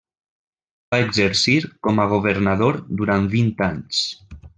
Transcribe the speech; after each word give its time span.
Va 0.93 0.99
exercir 1.09 1.57
com 1.87 2.01
a 2.03 2.07
governador 2.13 2.79
durant 3.03 3.29
vint 3.35 3.53
anys. 3.69 4.01